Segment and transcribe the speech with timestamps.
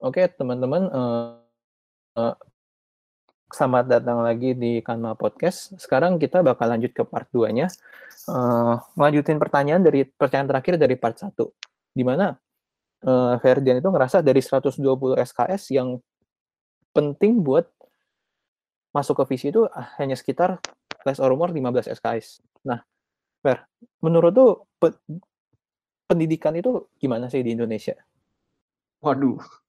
[0.00, 2.32] Oke, teman-teman, uh,
[3.52, 5.76] selamat datang lagi di Kanma Podcast.
[5.76, 7.68] Sekarang kita bakal lanjut ke part 2-nya.
[8.24, 11.36] Uh, melanjutin pertanyaan dari pertanyaan terakhir dari part 1.
[11.92, 12.32] Di mana
[13.04, 14.80] uh, Ferdian itu ngerasa dari 120
[15.20, 16.00] SKS yang
[16.96, 17.68] penting buat
[18.96, 19.68] masuk ke visi itu
[20.00, 20.64] hanya sekitar
[21.04, 22.40] less or more 15 SKS.
[22.64, 22.80] Nah,
[23.44, 23.68] Fer,
[24.00, 24.96] menurut tuh pe
[26.08, 28.00] pendidikan itu gimana sih di Indonesia?
[29.04, 29.59] Waduh.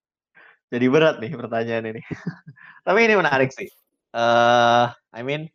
[0.72, 2.02] Jadi berat nih pertanyaan ini.
[2.88, 3.68] Tapi ini menarik sih.
[4.16, 5.52] Uh, I mean,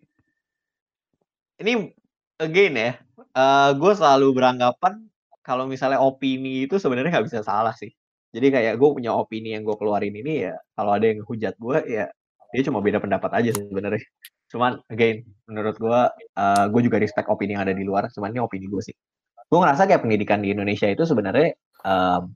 [1.57, 1.93] ini
[2.37, 2.91] again ya,
[3.33, 5.09] uh, gue selalu beranggapan
[5.41, 7.89] kalau misalnya opini itu sebenarnya nggak bisa salah sih.
[8.37, 11.79] Jadi kayak gue punya opini yang gue keluarin ini ya, kalau ada yang hujat gue
[11.89, 12.07] ya
[12.53, 14.05] dia cuma beda pendapat aja sebenarnya.
[14.53, 16.01] Cuman again, menurut gue,
[16.39, 18.09] uh, gue juga respect opini yang ada di luar.
[18.13, 18.97] Cuman ini opini gue sih.
[19.47, 21.55] Gue ngerasa kayak pendidikan di Indonesia itu sebenarnya
[21.87, 22.33] um,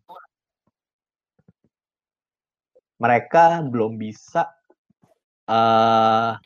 [3.00, 4.44] mereka belum bisa
[5.48, 6.36] uh,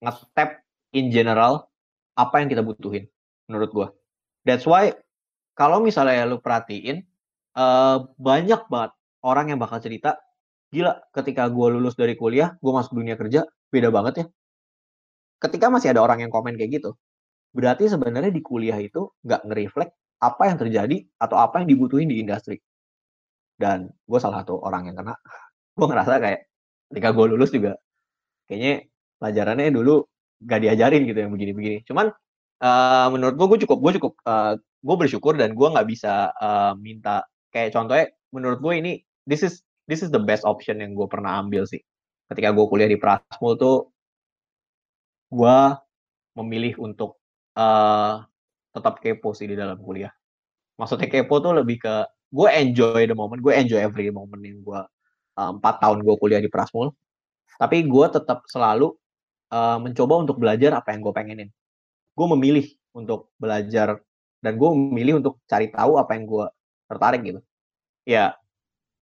[0.00, 0.64] ngetap
[0.96, 1.68] in general
[2.16, 3.04] apa yang kita butuhin
[3.46, 3.88] menurut gue.
[4.48, 4.96] That's why
[5.52, 7.04] kalau misalnya lu perhatiin
[7.60, 10.16] uh, banyak banget orang yang bakal cerita
[10.72, 14.26] gila ketika gue lulus dari kuliah gue masuk dunia kerja beda banget ya.
[15.38, 16.98] Ketika masih ada orang yang komen kayak gitu,
[17.54, 22.18] berarti sebenarnya di kuliah itu nggak nge-reflect apa yang terjadi atau apa yang dibutuhin di
[22.18, 22.58] industri
[23.58, 25.14] dan gue salah satu orang yang kena
[25.76, 26.40] gue ngerasa kayak
[26.88, 27.76] ketika gue lulus juga
[28.48, 28.88] kayaknya
[29.20, 30.06] pelajarannya dulu
[30.38, 31.78] gak diajarin gitu yang begini-begini.
[31.84, 32.14] Cuman
[32.62, 36.72] uh, menurut gue gue cukup gue cukup uh, gue bersyukur dan gue nggak bisa uh,
[36.78, 38.92] minta kayak contohnya menurut gue ini
[39.26, 41.82] this is this is the best option yang gue pernah ambil sih.
[42.30, 43.90] Ketika gue kuliah di Prasmul tuh
[45.28, 45.58] gue
[46.38, 47.18] memilih untuk
[47.58, 48.22] uh,
[48.70, 50.12] tetap kepo sih di dalam kuliah.
[50.78, 51.94] Maksudnya kepo tuh lebih ke
[52.28, 54.80] gue enjoy the moment gue enjoy every moment yang gue
[55.38, 56.90] uh, empat tahun gue kuliah di Prasmul.
[57.58, 58.94] Tapi gue tetap selalu
[59.54, 61.48] uh, mencoba untuk belajar apa yang gue pengenin.
[62.18, 64.02] Gue memilih untuk belajar
[64.42, 66.46] dan gue memilih untuk cari tahu apa yang gue
[66.90, 67.40] tertarik gitu.
[68.06, 68.34] Ya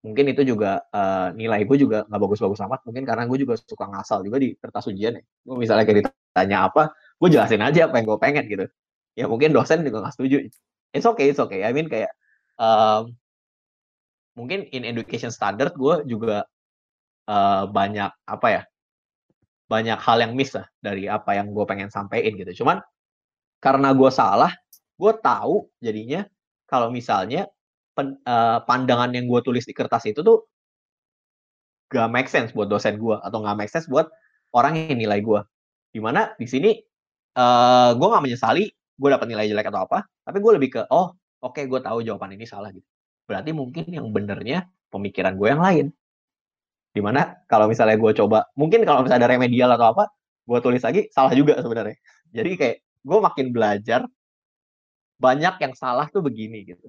[0.04, 2.80] mungkin itu juga uh, nilai gue juga nggak bagus-bagus amat.
[2.84, 5.22] Mungkin karena gue juga suka ngasal juga di kertas ujian ya.
[5.44, 8.66] Gue misalnya kayak ditanya apa gue jelasin aja apa yang gue pengen gitu.
[9.16, 10.36] Ya mungkin dosen juga nggak setuju.
[10.96, 11.64] It's okay it's okay.
[11.64, 12.12] I mean kayak
[12.60, 13.12] um,
[14.36, 16.44] mungkin in education standard gue juga
[17.28, 18.62] uh, banyak apa ya
[19.66, 22.62] banyak hal yang miss lah dari apa yang gue pengen sampaikan gitu.
[22.62, 22.78] Cuman
[23.58, 24.52] karena gue salah
[24.96, 26.24] gue tahu jadinya
[26.70, 27.48] kalau misalnya
[27.96, 30.44] pen, uh, pandangan yang gue tulis di kertas itu tuh
[31.92, 34.10] gak make sense buat dosen gue atau gak make sense buat
[34.52, 35.40] orang yang nilai gue
[35.94, 36.70] di mana di sini
[37.38, 41.14] uh, gue gak menyesali gue dapat nilai jelek atau apa tapi gue lebih ke oh
[41.46, 42.86] oke okay, gue tahu jawaban ini salah gitu.
[43.26, 45.86] Berarti mungkin yang benernya pemikiran gue yang lain.
[46.90, 50.04] Di mana kalau misalnya gue coba mungkin kalau misalnya ada remedial atau apa
[50.46, 51.96] gue tulis lagi salah juga sebenarnya.
[52.34, 54.00] Jadi kayak gue makin belajar
[55.16, 56.88] banyak yang salah tuh begini gitu.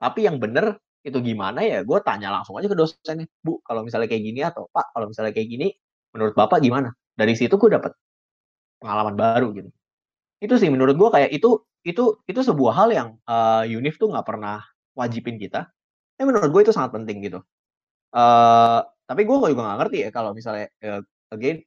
[0.00, 4.04] Tapi yang bener itu gimana ya gue tanya langsung aja ke dosennya bu kalau misalnya
[4.04, 5.66] kayak gini atau pak kalau misalnya kayak gini
[6.12, 6.92] menurut bapak gimana?
[7.16, 7.92] Dari situ gue dapet
[8.80, 9.70] pengalaman baru gitu.
[10.40, 14.26] Itu sih menurut gue kayak itu itu itu sebuah hal yang uh, Unif tuh nggak
[14.26, 14.60] pernah
[14.96, 15.68] wajibin kita.
[16.20, 17.40] Ya menurut gue itu sangat penting gitu.
[18.12, 21.00] Uh, tapi gue juga nggak ngerti ya kalau misalnya uh,
[21.32, 21.62] again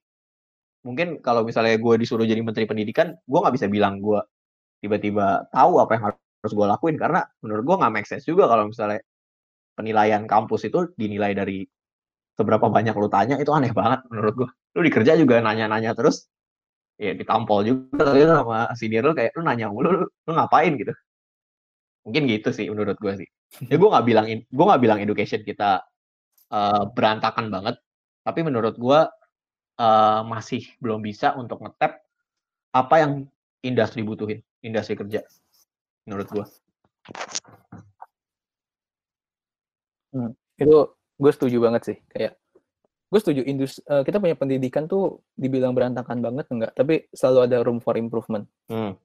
[0.83, 4.19] mungkin kalau misalnya gue disuruh jadi menteri pendidikan, gue nggak bisa bilang gue
[4.83, 8.67] tiba-tiba tahu apa yang harus gue lakuin karena menurut gue nggak make sense juga kalau
[8.67, 8.99] misalnya
[9.79, 11.63] penilaian kampus itu dinilai dari
[12.35, 14.49] seberapa banyak lu tanya itu aneh banget menurut gue.
[14.75, 16.27] Lu dikerja juga nanya-nanya terus
[17.03, 18.03] ya ditampol juga
[18.39, 20.71] sama senior lu kayak lu nanya mulu lu, lu ngapain?
[20.79, 20.93] gitu.
[22.07, 23.29] Mungkin gitu sih menurut gue sih.
[23.69, 25.85] Ya gue nggak bilang gue nggak bilang education kita
[26.53, 27.75] uh, berantakan banget
[28.23, 28.99] tapi menurut gue
[29.81, 31.99] uh, masih belum bisa untuk ngetap
[32.73, 33.11] apa yang
[33.65, 35.25] industri butuhin industri kerja
[36.05, 36.45] menurut gue
[40.15, 40.31] hmm,
[40.61, 42.33] itu gue setuju banget sih kayak
[43.13, 47.57] gue setuju industri uh, kita punya pendidikan tuh dibilang berantakan banget enggak tapi selalu ada
[47.61, 48.97] room for improvement hmm.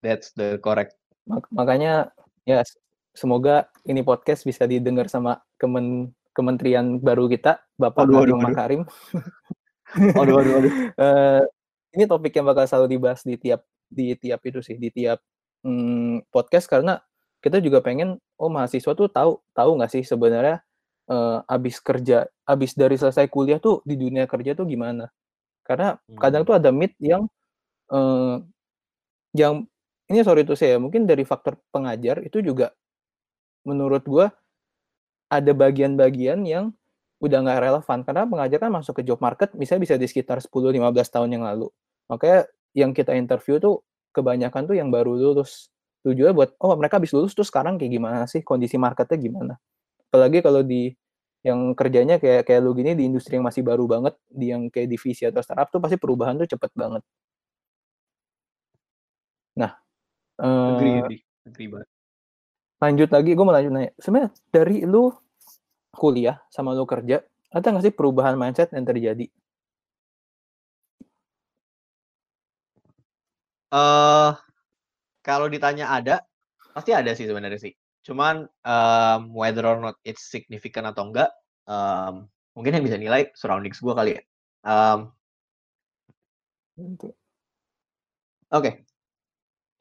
[0.00, 0.96] that's the correct
[1.28, 2.08] Mak makanya
[2.48, 2.64] ya
[3.12, 8.82] semoga ini podcast bisa didengar sama kemen kementerian baru kita, Bapak aduh, Nadiem Makarim.
[9.92, 10.72] Aduh, aduh, aduh.
[10.96, 11.42] uh,
[11.94, 13.60] ini topik yang bakal selalu dibahas di tiap
[13.92, 15.20] di tiap itu sih, di tiap
[15.60, 16.96] hmm, podcast karena
[17.44, 20.64] kita juga pengen oh mahasiswa tuh tahu tahu nggak sih sebenarnya
[21.08, 25.08] uh, abis kerja, abis dari selesai kuliah tuh di dunia kerja tuh gimana?
[25.62, 26.48] Karena kadang hmm.
[26.50, 27.26] tuh ada myth yang
[27.90, 28.42] uh,
[29.32, 29.64] yang
[30.10, 32.74] ini sorry to say ya, mungkin dari faktor pengajar itu juga
[33.64, 34.26] menurut gue
[35.32, 36.74] ada bagian-bagian yang
[37.22, 40.82] udah nggak relevan karena pengajar kan masuk ke job market misalnya bisa di sekitar 10-15
[41.08, 41.70] tahun yang lalu.
[42.10, 45.70] Makanya yang kita interview tuh kebanyakan tuh yang baru lulus.
[46.02, 49.54] Tujuannya buat oh mereka habis lulus tuh sekarang kayak gimana sih kondisi marketnya gimana.
[50.12, 50.92] Apalagi kalau di
[51.42, 54.92] yang kerjanya kayak kayak lu gini di industri yang masih baru banget, di yang kayak
[54.92, 57.02] divisi atau startup tuh pasti perubahan tuh cepet banget.
[59.56, 59.72] Nah,
[60.66, 61.88] Agree, eh, agree, agree banget.
[62.82, 63.90] lanjut lagi, gue mau lanjut nanya.
[63.96, 65.08] Sebenarnya dari lu
[66.00, 67.16] kuliah sama lu kerja,
[67.56, 69.26] ada nggak sih perubahan mindset yang terjadi?
[73.72, 74.30] Eh,
[75.26, 76.16] kalau ditanya ada,
[76.76, 77.74] pasti ada sih sebenarnya sih.
[78.02, 81.30] Cuman um, whether or not it's significant atau enggak,
[81.70, 82.26] um,
[82.58, 84.22] mungkin yang bisa nilai surroundings gue kali ya.
[84.66, 85.14] Um.
[88.52, 88.84] Oke.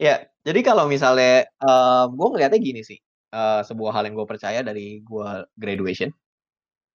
[0.01, 2.97] Ya, jadi kalau misalnya um, gue ngeliatnya gini sih,
[3.33, 6.09] uh, sebuah hal yang gue percaya dari gue graduation,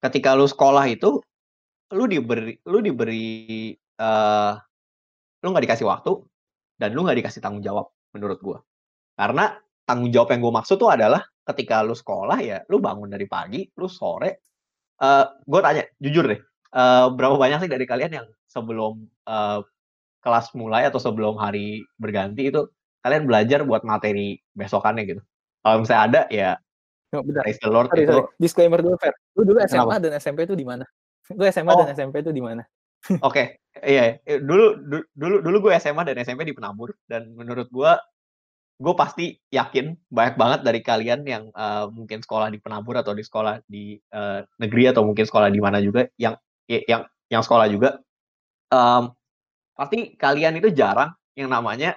[0.03, 1.23] ketika lu sekolah itu,
[1.95, 4.59] lu diberi, lu diberi, uh,
[5.43, 6.19] lu nggak dikasih waktu
[6.83, 8.59] dan lu nggak dikasih tanggung jawab menurut gue.
[9.15, 9.55] Karena
[9.87, 13.63] tanggung jawab yang gue maksud tuh adalah ketika lu sekolah ya, lu bangun dari pagi,
[13.79, 14.43] lu sore.
[14.99, 16.41] Uh, gue tanya, jujur deh,
[16.75, 19.61] uh, berapa banyak sih dari kalian yang sebelum uh,
[20.21, 22.67] kelas mulai atau sebelum hari berganti itu
[23.05, 25.23] kalian belajar buat materi besokannya gitu.
[25.63, 26.51] Kalau misalnya ada ya
[27.15, 28.13] Oh, praise the Lord Sorry, itu.
[28.19, 28.27] sorry.
[28.43, 29.15] Disclaimer dulu, Fer.
[29.39, 30.03] Lu dulu SMA Kenapa?
[30.03, 30.83] dan SMP itu di mana?
[31.31, 31.95] Lu SMA dan Oh.
[31.95, 32.67] SMP itu di mana?
[33.23, 37.71] Oke, iya eh, dulu du- dulu dulu gue SMA dan SMP di Penabur dan menurut
[37.71, 37.93] gue
[38.77, 43.25] gue pasti yakin banyak banget dari kalian yang eh, mungkin sekolah di Penabur atau di
[43.25, 46.37] sekolah di eh, negeri atau mungkin sekolah di mana juga yang
[46.69, 47.03] ya- yang
[47.33, 47.99] yang sekolah juga
[48.71, 49.11] em,
[49.75, 51.97] pasti kalian itu jarang yang namanya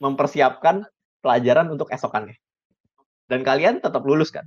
[0.00, 0.84] mempersiapkan
[1.20, 2.36] pelajaran untuk esokannya.
[3.28, 4.44] Dan kalian tetap lulus kan?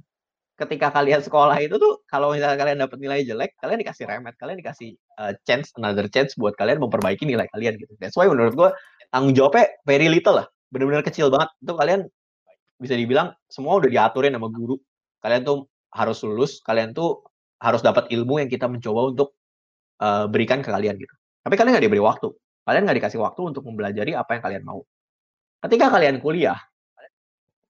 [0.57, 4.57] Ketika kalian sekolah itu tuh kalau misalnya kalian dapat nilai jelek kalian dikasih remet kalian
[4.57, 7.93] dikasih uh, chance another chance buat kalian memperbaiki nilai kalian gitu.
[8.01, 8.69] That's why menurut gue
[9.13, 11.49] tanggung jawabnya very little lah benar-benar kecil banget.
[11.63, 12.01] Itu kalian
[12.77, 14.77] bisa dibilang semua udah diaturin sama guru.
[15.23, 17.25] Kalian tuh harus lulus kalian tuh
[17.57, 19.33] harus dapat ilmu yang kita mencoba untuk
[20.03, 21.13] uh, berikan ke kalian gitu.
[21.41, 22.29] Tapi kalian nggak diberi waktu.
[22.67, 24.81] Kalian nggak dikasih waktu untuk mempelajari apa yang kalian mau.
[25.63, 26.59] Ketika kalian kuliah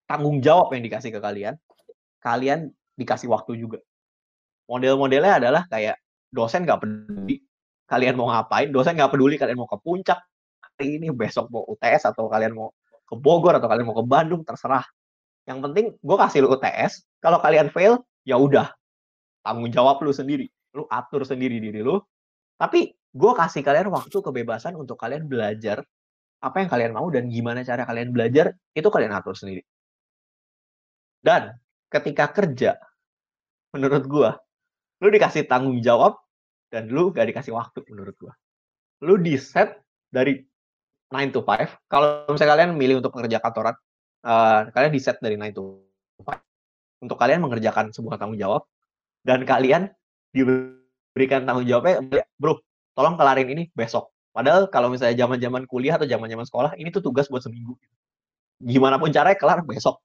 [0.07, 1.55] tanggung jawab yang dikasih ke kalian
[2.23, 3.79] kalian dikasih waktu juga.
[4.67, 5.95] Model-modelnya adalah kayak
[6.27, 7.39] dosen nggak peduli
[7.87, 10.19] kalian mau ngapain dosen nggak peduli kalian mau ke puncak
[10.59, 12.75] hari ini besok mau UTS atau kalian mau
[13.07, 14.83] ke Bogor atau kalian mau ke Bandung terserah.
[15.47, 18.67] Yang penting gue kasih lu UTS kalau kalian fail ya udah.
[19.41, 20.51] Tanggung jawab lu sendiri.
[20.75, 21.97] Lu atur sendiri diri lu.
[22.59, 25.81] Tapi gue kasih kalian waktu kebebasan untuk kalian belajar
[26.37, 29.63] apa yang kalian mau dan gimana cara kalian belajar itu kalian atur sendiri.
[31.23, 31.55] Dan
[31.87, 32.75] ketika kerja
[33.71, 34.29] menurut gue
[35.01, 36.17] lu dikasih tanggung jawab
[36.73, 38.33] dan lu gak dikasih waktu menurut gua.
[39.05, 39.77] Lu di set
[40.09, 40.41] dari
[41.13, 41.89] 9 to 5.
[41.91, 43.75] Kalau misalnya kalian milih untuk pekerja kantoran,
[44.27, 45.63] uh, kalian di set dari 9 to
[46.23, 48.65] 5 untuk kalian mengerjakan sebuah tanggung jawab
[49.21, 49.91] dan kalian
[50.33, 52.01] diberikan tanggung jawabnya,
[52.37, 52.59] bro,
[52.97, 54.11] tolong kelarin ini besok.
[54.33, 57.73] Padahal kalau misalnya zaman-zaman kuliah atau zaman-zaman sekolah, ini tuh tugas buat seminggu.
[58.61, 60.01] Gimana pun caranya kelar besok.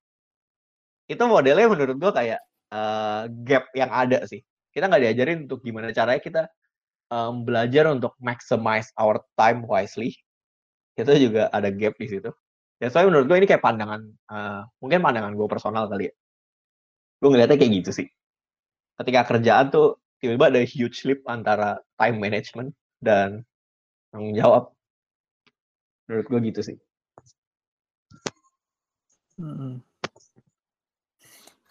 [1.09, 2.41] Itu modelnya menurut gua kayak
[2.73, 4.41] uh, gap yang ada sih
[4.73, 6.43] kita nggak diajarin untuk gimana caranya kita
[7.13, 10.17] um, belajar untuk maximize our time wisely
[10.97, 12.31] itu juga ada gap di situ.
[12.83, 16.15] Ya soalnya menurut gue ini kayak pandangan uh, mungkin pandangan gue personal kali ya.
[17.23, 18.07] Gue ngeliatnya kayak gitu sih.
[18.99, 23.47] Ketika kerjaan tuh tiba-tiba ada huge leap antara time management dan
[24.11, 24.75] tanggung jawab.
[26.11, 26.77] Menurut gue gitu sih.
[29.39, 29.81] Hmm.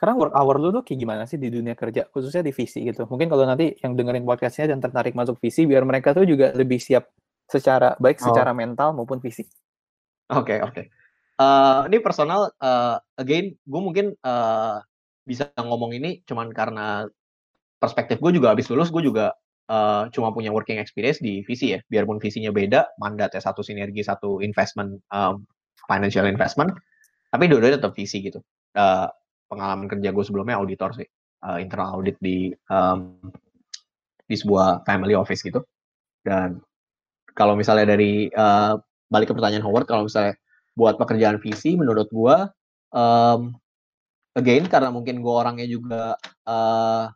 [0.01, 3.05] Sekarang work hour lu tuh kayak gimana sih di dunia kerja, khususnya di visi gitu.
[3.05, 6.81] Mungkin kalau nanti yang dengerin podcastnya dan tertarik masuk visi, biar mereka tuh juga lebih
[6.81, 7.05] siap
[7.51, 8.31] secara baik Oh.
[8.31, 9.51] secara mental maupun fisik.
[10.31, 10.87] Oke oke.
[11.41, 14.77] Eh, ini personal, eh, again, gue mungkin eh,
[15.27, 17.05] bisa ngomong ini cuman karena
[17.81, 19.35] perspektif gue juga habis lulus, gue juga
[19.67, 21.79] eh, cuma punya working experience di visi ya.
[21.91, 25.43] Biarpun visinya beda, mandatnya satu sinergi, satu investment, um,
[25.87, 26.71] financial investment,
[27.31, 28.39] tapi dua-duanya tetap visi gitu.
[28.75, 29.07] Eh,
[29.51, 31.07] pengalaman kerja gue sebelumnya auditor sih,
[31.43, 33.19] eh, internal audit di um,
[34.27, 35.59] di sebuah family office gitu.
[36.23, 36.59] Dan
[37.37, 38.73] kalau misalnya dari eh,
[39.11, 40.35] balik ke pertanyaan Howard, kalau misalnya
[40.77, 42.47] buat pekerjaan visi menurut gua
[42.95, 43.51] um,
[44.39, 46.15] again karena mungkin gua orangnya juga
[46.47, 47.11] uh,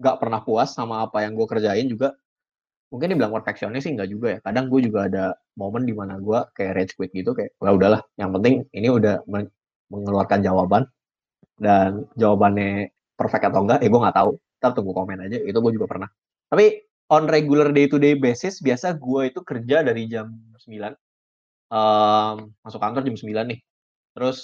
[0.00, 2.12] pernah puas sama apa yang gue kerjain juga
[2.92, 5.24] mungkin dibilang perfeksionis sih nggak juga ya kadang gue juga ada
[5.56, 9.24] momen di mana gue kayak rage quit gitu kayak wah udahlah yang penting ini udah
[9.24, 9.50] men-
[9.88, 10.84] mengeluarkan jawaban
[11.58, 14.30] dan jawabannya perfect atau enggak, ya gue nggak tahu.
[14.58, 16.08] Ntar tunggu komen aja, itu gue juga pernah.
[16.50, 16.66] Tapi
[17.12, 20.94] on regular day to day basis, biasa gue itu kerja dari jam 9,
[21.72, 23.60] um, masuk kantor jam 9 nih.
[24.16, 24.38] Terus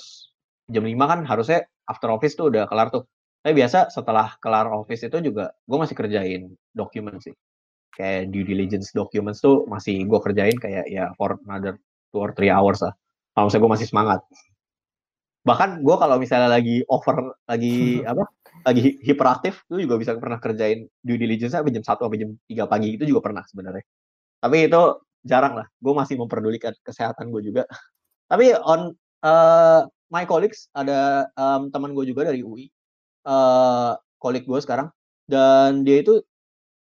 [0.69, 3.07] jam 5 kan harusnya after office tuh udah kelar tuh.
[3.41, 7.33] Tapi biasa setelah kelar office itu juga gue masih kerjain dokumen sih.
[7.97, 11.81] Kayak due diligence documents tuh masih gue kerjain kayak ya for another
[12.13, 12.93] two or three hours lah.
[13.33, 14.21] Kalau misalnya gue masih semangat.
[15.49, 17.77] Bahkan gue kalau misalnya lagi over, lagi
[18.11, 18.29] apa,
[18.61, 22.71] lagi hiperaktif, itu juga bisa pernah kerjain due diligence sampai jam 1 sampai jam 3
[22.71, 23.85] pagi itu juga pernah sebenarnya.
[24.41, 24.83] Tapi itu
[25.25, 25.67] jarang lah.
[25.81, 27.63] Gue masih memperdulikan kesehatan gue juga.
[28.31, 32.71] Tapi on uh, my colleagues ada um, teman gue juga dari UI,
[33.27, 34.89] uh, colleague gue sekarang,
[35.27, 36.23] dan dia itu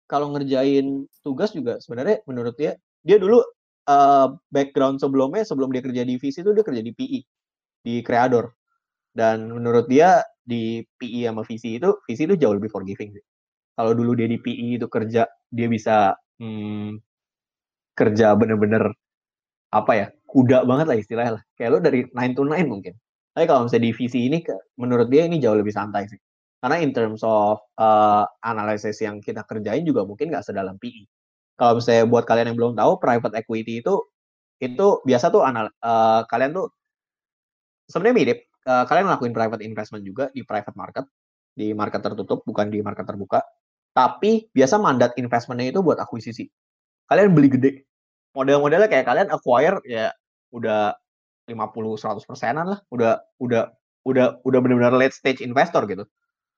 [0.10, 2.74] kalau ngerjain tugas juga sebenarnya menurut dia,
[3.06, 3.42] dia dulu
[3.90, 7.20] uh, background sebelumnya sebelum dia kerja di VC itu dia kerja di PI,
[7.86, 8.54] di Creador.
[9.14, 13.26] Dan menurut dia di PI sama VC itu, VC itu jauh lebih forgiving sih.
[13.78, 16.98] Kalau dulu dia di PI itu kerja, dia bisa hmm,
[17.94, 18.90] kerja bener-bener
[19.70, 21.44] apa ya kuda banget lah istilahnya lah.
[21.58, 22.94] Kayak lo dari 9 to 9 mungkin.
[23.38, 24.38] Tapi kalau misalnya di visi ini
[24.82, 26.20] menurut dia ini jauh lebih santai sih.
[26.60, 31.08] Karena in terms of uh, analisis yang kita kerjain juga mungkin nggak sedalam PI
[31.60, 34.00] kalau misalnya buat kalian yang belum tahu private equity itu
[34.64, 36.72] itu biasa tuh anal uh, kalian tuh
[37.92, 38.40] sebenarnya mirip
[38.70, 41.06] uh, kalian ngelakuin private investment juga di private market
[41.58, 43.42] di market tertutup bukan di market terbuka
[43.98, 46.46] tapi biasa mandat investmentnya itu buat akuisisi
[47.10, 47.90] kalian beli gede
[48.38, 50.14] model-modelnya kayak kalian acquire ya
[50.54, 50.94] udah
[51.50, 53.74] 50 100 persenan lah, udah udah
[54.06, 56.06] udah udah benar-benar late stage investor gitu.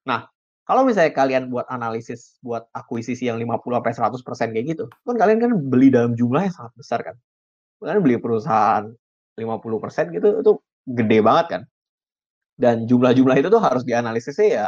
[0.04, 0.28] Nah,
[0.68, 5.16] kalau misalnya kalian buat analisis buat akuisisi yang 50 sampai 100 persen kayak gitu, kan
[5.16, 7.16] kalian kan beli dalam jumlah yang sangat besar kan.
[7.80, 8.86] Kalian beli perusahaan
[9.40, 10.52] 50 persen gitu itu
[10.92, 11.62] gede banget kan.
[12.62, 14.68] Dan jumlah-jumlah itu tuh harus dianalisisnya ya.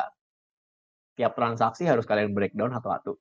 [1.13, 3.13] Tiap transaksi harus kalian breakdown satu-satu.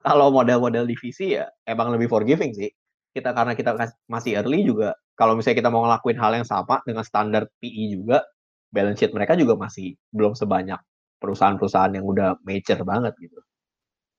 [0.00, 2.72] Kalau model-model divisi ya emang lebih forgiving sih.
[3.12, 3.76] Kita karena kita
[4.08, 4.96] masih early juga.
[5.12, 8.24] Kalau misalnya kita mau ngelakuin hal yang sama dengan standar PE juga
[8.72, 10.80] balance sheet mereka juga masih belum sebanyak
[11.20, 13.36] perusahaan-perusahaan yang udah mature banget gitu.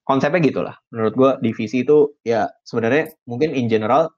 [0.06, 0.76] Konsepnya gitulah.
[0.94, 4.14] Menurut gue divisi itu ya sebenarnya mungkin in general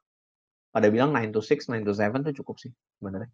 [0.71, 3.31] pada bilang 9 to 6, 9 to 7 tuh cukup sih sebenarnya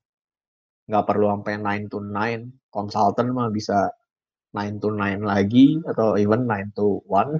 [0.88, 3.91] nggak perlu sampai 9 to 9 consultant mah bisa
[4.56, 7.38] 9 to 9 lagi atau even 9 to 1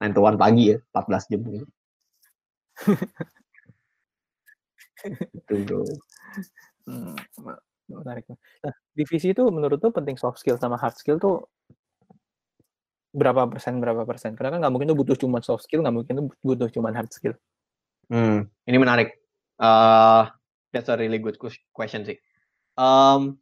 [0.00, 1.66] 9 to 1 pagi ya 14 jam gitu
[5.48, 5.88] Betul,
[6.88, 7.14] Hmm,
[7.88, 8.24] menarik.
[8.64, 11.46] Nah, divisi itu menurut tuh penting soft skill sama hard skill tuh
[13.14, 14.34] berapa persen berapa persen?
[14.34, 17.12] Karena kan nggak mungkin tuh butuh cuma soft skill, nggak mungkin tuh butuh cuma hard
[17.12, 17.36] skill.
[18.10, 19.14] Hmm, ini menarik.
[19.60, 20.26] Uh,
[20.72, 21.36] that's a really good
[21.70, 22.16] question sih.
[22.78, 23.38] Um,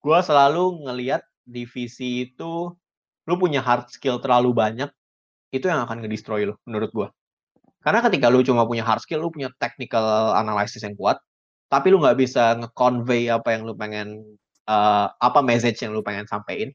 [0.00, 2.72] gue selalu ngelihat divisi itu
[3.28, 4.90] lu punya hard skill terlalu banyak,
[5.54, 7.08] itu yang akan ngedestroy lo menurut gue.
[7.80, 11.16] Karena ketika lu cuma punya hard skill, lu punya technical analysis yang kuat,
[11.72, 14.24] tapi lu nggak bisa nge-convey apa yang lu pengen,
[14.68, 16.74] uh, apa message yang lu pengen sampaikan,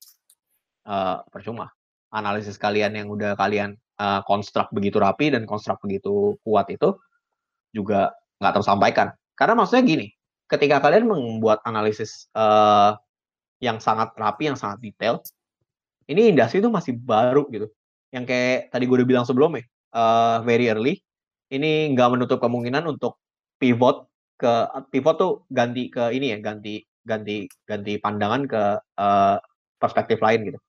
[0.88, 1.70] uh, percuma.
[2.16, 4.24] Analisis kalian yang udah kalian uh,
[4.72, 6.96] begitu rapi dan construct begitu kuat itu
[7.76, 9.12] juga nggak tersampaikan.
[9.36, 10.08] Karena maksudnya gini,
[10.50, 12.98] ketika kalian membuat analisis uh,
[13.62, 15.22] yang sangat rapi, yang sangat detail,
[16.06, 17.68] ini industri itu masih baru gitu.
[18.14, 21.02] Yang kayak tadi gue udah bilang sebelumnya, uh, very early.
[21.50, 23.22] Ini nggak menutup kemungkinan untuk
[23.62, 28.64] pivot ke pivot tuh ganti ke ini ya, ganti ganti ganti pandangan ke
[28.98, 29.38] uh,
[29.78, 30.60] perspektif lain gitu.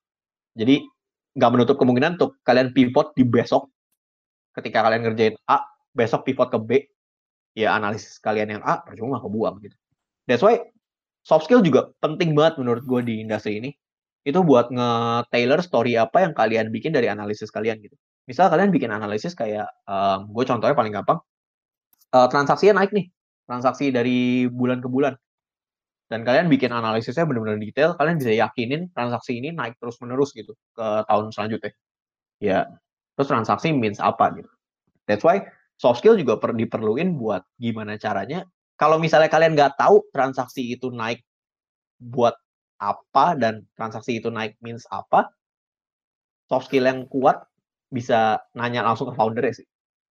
[0.56, 0.84] Jadi
[1.36, 3.68] nggak menutup kemungkinan untuk kalian pivot di besok
[4.56, 5.60] ketika kalian ngerjain A,
[5.92, 6.70] besok pivot ke B,
[7.56, 9.76] ya analisis kalian yang A percuma kebuang gitu.
[10.28, 10.60] That's why
[11.24, 13.72] soft skill juga penting banget menurut gue di industri ini.
[14.26, 17.96] Itu buat nge-tailor story apa yang kalian bikin dari analisis kalian gitu.
[18.28, 21.18] Misal kalian bikin analisis kayak um, gue contohnya paling gampang.
[22.12, 23.06] Uh, transaksinya naik nih.
[23.46, 25.14] Transaksi dari bulan ke bulan.
[26.06, 30.54] Dan kalian bikin analisisnya benar-benar detail kalian bisa yakinin transaksi ini naik terus menerus gitu
[30.74, 31.72] ke tahun selanjutnya.
[32.42, 32.66] Ya
[33.14, 34.50] terus transaksi means apa gitu.
[35.06, 35.46] That's why
[35.76, 38.44] soft skill juga per, diperluin buat gimana caranya
[38.76, 41.24] kalau misalnya kalian nggak tahu transaksi itu naik
[41.96, 42.36] buat
[42.76, 45.32] apa dan transaksi itu naik means apa
[46.48, 47.40] soft skill yang kuat
[47.88, 49.66] bisa nanya langsung ke founder sih.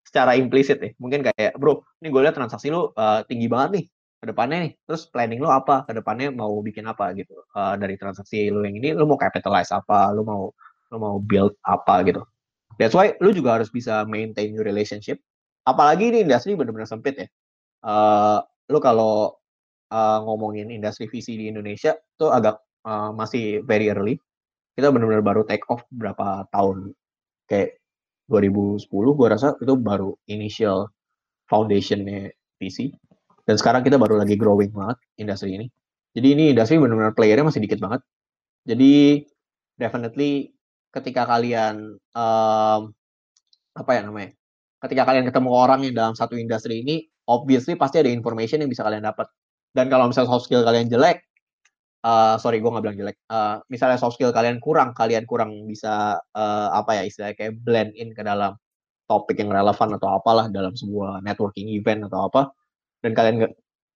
[0.03, 3.85] Secara implisit ya mungkin kayak bro ini gue lihat transaksi lu uh, tinggi banget nih
[4.23, 5.83] ke depannya nih terus planning lu apa?
[5.87, 7.11] Ke depannya mau bikin apa?
[7.15, 7.35] Gitu.
[7.55, 10.15] Uh, dari transaksi lu yang ini lu mau capitalize apa?
[10.15, 10.51] Lu mau
[10.91, 12.03] lu mau build apa?
[12.07, 12.23] Gitu.
[12.79, 15.19] That's why lu juga harus bisa maintain your relationship
[15.63, 17.29] apalagi ini industri benar-benar sempit ya.
[17.83, 18.39] Uh,
[18.71, 19.35] lu kalau
[19.91, 24.19] uh, ngomongin industri visi di Indonesia tuh agak uh, masih very early.
[24.73, 26.97] Kita benar-benar baru take off berapa tahun?
[27.51, 27.77] Kayak
[28.31, 30.89] 2010 gue rasa itu baru initial
[31.51, 32.95] foundationnya PC
[33.45, 35.67] dan sekarang kita baru lagi growing banget industri ini.
[36.17, 38.01] Jadi ini industri benar-benar playernya masih dikit banget.
[38.65, 39.27] Jadi
[39.77, 40.55] definitely
[40.95, 42.81] ketika kalian um,
[43.73, 44.31] apa ya namanya
[44.83, 48.83] ketika kalian ketemu orang yang dalam satu industri ini obviously pasti ada information yang bisa
[48.83, 49.31] kalian dapat.
[49.73, 51.25] Dan kalau misalnya soft skill kalian jelek
[52.05, 53.17] uh, sorry gue nggak bilang jelek.
[53.31, 57.95] Uh, misalnya soft skill kalian kurang kalian kurang bisa uh, apa ya istilahnya kayak blend
[57.97, 58.59] in ke dalam
[59.07, 62.51] topik yang relevan atau apalah dalam sebuah networking event atau apa
[63.03, 63.37] dan kalian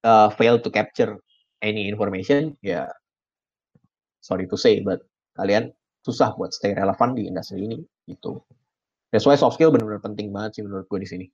[0.05, 1.19] uh, fail to capture
[1.63, 2.91] any information ya
[4.21, 5.07] sorry to say but
[5.39, 5.71] kalian
[6.03, 7.79] susah buat stay relevan di industri ini
[8.11, 8.43] gitu
[9.17, 11.27] that's why soft skill benar-benar penting banget sih menurut gue di sini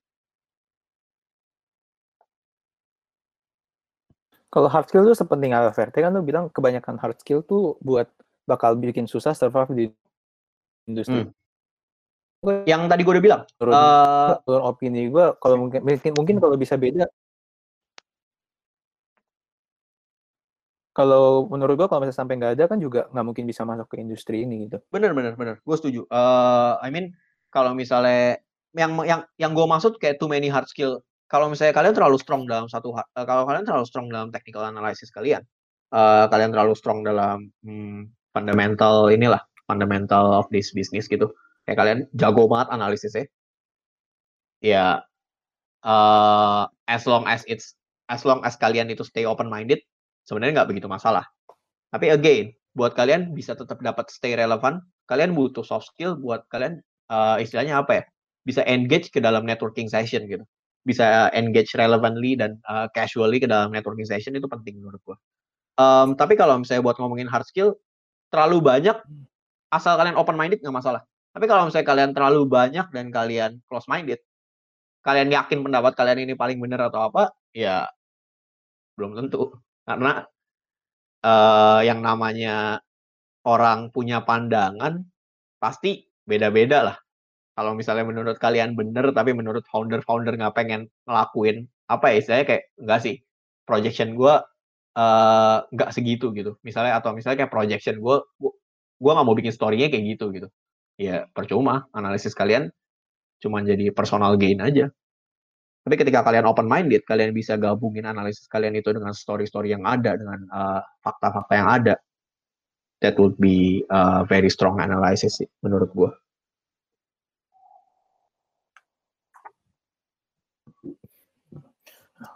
[4.53, 6.05] Kalau hard skill tuh sepenting apa, Verte?
[6.05, 8.05] Kan lu bilang kebanyakan hard skill tuh buat
[8.45, 9.85] bakal bikin susah survive di
[10.85, 11.25] industri.
[11.25, 11.33] Hmm.
[12.69, 13.43] Yang tadi gue udah bilang.
[13.57, 17.09] Turun, uh, turun opini gue, kalau mungkin mungkin, mungkin kalau bisa beda.
[20.93, 24.05] Kalau menurut gue kalau misalnya sampai nggak ada kan juga nggak mungkin bisa masuk ke
[24.05, 24.85] industri ini gitu.
[24.93, 26.05] Bener bener bener, gue setuju.
[26.13, 27.17] Uh, I mean
[27.53, 28.41] kalau misalnya
[28.73, 32.45] yang yang yang gue maksud kayak too many hard skill kalau misalnya kalian terlalu strong
[32.45, 35.41] dalam satu uh, kalau kalian terlalu strong dalam technical analysis kalian,
[35.89, 41.33] uh, kalian terlalu strong dalam hmm, fundamental inilah, fundamental of this business gitu.
[41.65, 43.25] Kayak kalian jago banget analisisnya.
[44.61, 45.09] Ya
[45.89, 47.81] uh, as long as it's
[48.13, 49.81] as long as kalian itu stay open minded,
[50.29, 51.25] sebenarnya nggak begitu masalah.
[51.89, 56.85] Tapi again, buat kalian bisa tetap dapat stay relevant, kalian butuh soft skill buat kalian
[57.11, 58.05] uh, istilahnya apa ya?
[58.43, 60.47] Bisa engage ke dalam networking session gitu
[60.83, 65.17] bisa engage relevantly dan uh, casually ke dalam networking session itu penting menurut gua.
[65.79, 67.79] Um, tapi kalau misalnya buat ngomongin hard skill
[68.29, 68.99] terlalu banyak
[69.73, 71.07] asal kalian open minded nggak masalah.
[71.33, 74.21] Tapi kalau misalnya kalian terlalu banyak dan kalian close minded,
[75.01, 77.89] kalian yakin pendapat kalian ini paling benar atau apa, ya
[79.01, 79.57] belum tentu.
[79.89, 80.29] Karena
[81.25, 82.85] uh, yang namanya
[83.49, 85.01] orang punya pandangan
[85.57, 86.97] pasti beda-beda lah.
[87.53, 92.65] Kalau misalnya menurut kalian bener tapi menurut founder-founder nggak pengen ngelakuin apa ya istilahnya kayak
[92.81, 93.15] enggak sih
[93.69, 94.35] projection gue
[94.97, 96.57] uh, nggak segitu gitu.
[96.65, 98.17] Misalnya atau misalnya kayak projection gue
[99.03, 100.49] gue nggak mau bikin storynya kayak gitu gitu.
[100.97, 102.73] Ya percuma analisis kalian
[103.43, 104.89] cuma jadi personal gain aja.
[105.83, 110.15] Tapi ketika kalian open minded kalian bisa gabungin analisis kalian itu dengan story-story yang ada
[110.15, 111.95] dengan eh, fakta-fakta uh, yang ada
[113.03, 116.11] that would be a very strong analysis sih menurut gue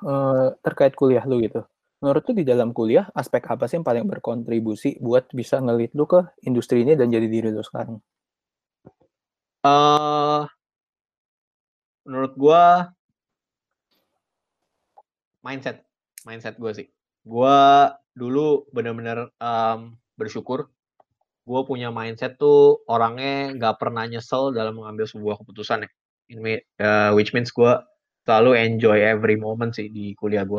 [0.06, 1.62] uh, terkait kuliah lu gitu.
[2.02, 6.04] Menurut lu di dalam kuliah, aspek apa sih yang paling berkontribusi buat bisa ngelit lu
[6.04, 7.98] ke industri ini dan jadi diri lu sekarang?
[9.64, 10.44] Uh,
[12.04, 12.92] menurut gua
[15.40, 15.82] mindset,
[16.28, 16.86] mindset gua sih.
[17.26, 20.72] Gua dulu bener-bener um, bersyukur.
[21.46, 25.90] Gue punya mindset tuh orangnya nggak pernah nyesel dalam mengambil sebuah keputusan ya.
[26.26, 27.70] Ini, uh, which means gue
[28.26, 30.58] selalu enjoy every moment sih di kuliah gue.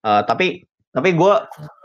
[0.00, 1.34] Uh, tapi tapi gue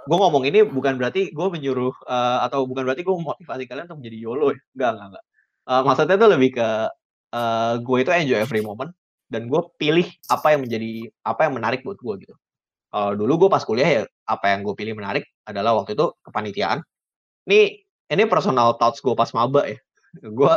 [0.08, 3.99] gue ngomong ini bukan berarti gue menyuruh uh, atau bukan berarti gue memotivasi kalian untuk
[3.99, 4.60] menjadi YOLO ya.
[4.80, 5.25] Enggak, enggak, enggak.
[5.67, 6.67] Uh, maksudnya itu lebih ke
[7.36, 8.91] uh, gue itu enjoy every moment
[9.27, 10.91] dan gue pilih apa yang menjadi
[11.27, 12.36] apa yang menarik buat gue gitu.
[12.97, 16.80] Dulu gue pas kuliah ya apa yang gue pilih menarik adalah waktu itu kepanitiaan.
[17.47, 17.79] Ini
[18.12, 19.79] ini personal thoughts gue pas maba ya.
[20.19, 20.51] Gue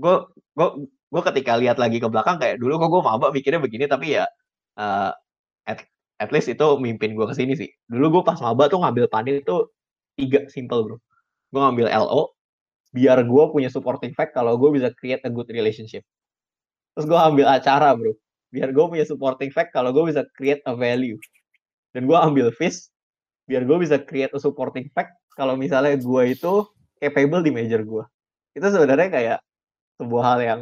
[0.00, 0.14] gue
[0.56, 4.16] gue gue ketika lihat lagi ke belakang kayak dulu kok gue maba mikirnya begini tapi
[4.16, 4.24] ya
[4.80, 5.12] uh,
[5.68, 5.84] at,
[6.16, 7.68] at least itu mimpin gue ke sini sih.
[7.92, 9.68] Dulu gue pas maba tuh ngambil panit itu
[10.16, 10.96] tiga simple bro.
[11.52, 12.32] Gue ngambil LO
[12.90, 16.02] biar gue punya supporting fact kalau gue bisa create a good relationship.
[16.96, 18.16] Terus gue ambil acara bro.
[18.48, 21.20] Biar gue punya supporting fact kalau gue bisa create a value.
[21.92, 22.88] Dan gue ambil fish
[23.44, 26.68] biar gue bisa create a supporting fact kalau misalnya gue itu
[27.00, 28.04] capable di major gue
[28.52, 29.38] itu sebenarnya kayak
[29.96, 30.60] sebuah hal yang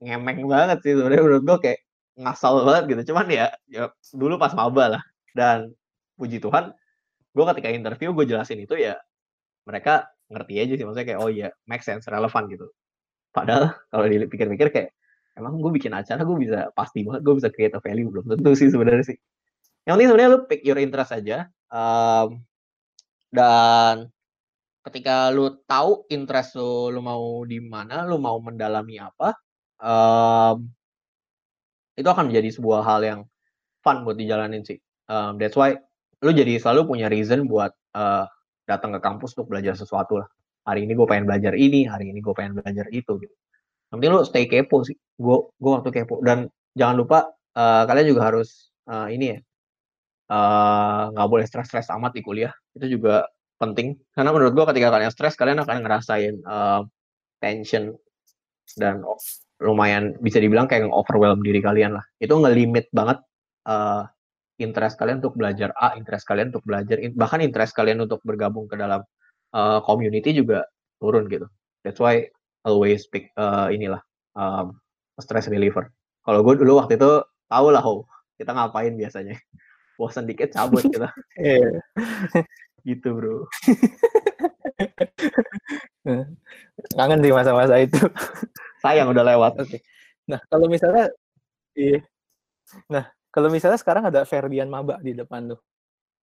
[0.00, 1.80] ngemeng banget sih sebenarnya menurut gue kayak
[2.20, 3.12] ngasal banget gitu.
[3.12, 5.02] Cuman ya, ya dulu pas maba lah.
[5.36, 5.72] Dan
[6.16, 6.72] puji Tuhan
[7.30, 8.98] gue ketika interview gue jelasin itu ya
[9.68, 10.84] mereka ngerti aja sih.
[10.88, 12.66] Maksudnya kayak oh iya make sense relevan gitu.
[13.30, 14.90] Padahal kalau dipikir-pikir kayak
[15.38, 18.08] emang gue bikin acara gue bisa pasti banget gue bisa create a value.
[18.08, 19.18] Belum tentu sih sebenarnya sih.
[19.84, 21.48] Yang penting sebenarnya lu pick your interest aja.
[21.70, 22.42] Um,
[23.30, 24.10] dan
[24.86, 29.36] ketika lu tahu interest lu lu mau di mana lu mau mendalami apa
[29.80, 30.66] um,
[31.98, 33.20] itu akan menjadi sebuah hal yang
[33.84, 34.80] fun buat dijalanin sih.
[35.10, 35.76] Um, that's why
[36.24, 38.24] lu jadi selalu punya reason buat uh,
[38.68, 40.28] datang ke kampus untuk belajar sesuatu lah.
[40.68, 43.34] hari ini gue pengen belajar ini hari ini gue pengen belajar itu gitu
[43.90, 46.46] penting lu stay kepo sih gue gue waktu kepo dan
[46.78, 47.18] jangan lupa
[47.58, 49.38] uh, kalian juga harus uh, ini ya
[51.10, 53.26] nggak uh, boleh stres-stres amat di kuliah itu juga
[53.58, 56.86] penting karena menurut gue ketika kalian stres kalian akan ngerasain uh,
[57.42, 57.92] tension
[58.78, 59.02] dan
[59.58, 63.18] lumayan bisa dibilang kayak overwhelm diri kalian lah itu ngelimit banget
[63.66, 64.06] uh,
[64.60, 68.76] interest kalian untuk belajar A, interest kalian untuk belajar, bahkan interest kalian untuk bergabung ke
[68.76, 69.00] dalam
[69.56, 70.68] uh, community juga
[71.00, 71.48] turun gitu.
[71.80, 72.28] That's why
[72.68, 74.04] always pick uh, inilah
[74.36, 74.76] um,
[75.16, 75.88] stress reliever.
[76.20, 78.04] Kalau gue dulu waktu itu tahu lah, oh,
[78.36, 79.40] kita ngapain biasanya.
[80.00, 81.12] Bosan dikit cabut kita.
[81.36, 81.84] Iya.
[82.88, 83.44] gitu bro.
[86.96, 88.00] Kangen di masa-masa itu.
[88.80, 89.60] Sayang udah lewat.
[89.60, 89.76] Oke.
[89.76, 89.80] Okay.
[90.32, 91.12] Nah kalau misalnya,
[91.76, 92.00] iya.
[92.88, 95.56] Nah kalau misalnya sekarang ada Ferdian Maba di depan lu,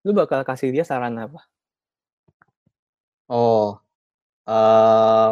[0.02, 1.46] lu bakal kasih dia saran apa?
[3.30, 3.78] Oh,
[4.48, 5.30] uh,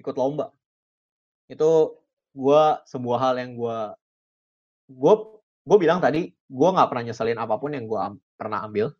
[0.00, 0.50] ikut lomba.
[1.46, 2.02] Itu
[2.34, 3.78] gue sebuah hal yang gue
[4.88, 5.14] gue
[5.68, 8.96] gue bilang tadi gue nggak pernah nyeselin apa pun yang gue am, pernah ambil